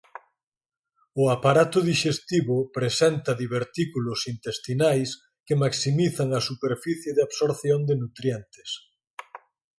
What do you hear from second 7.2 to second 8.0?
absorción de